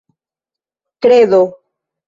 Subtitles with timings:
[1.01, 1.43] kredo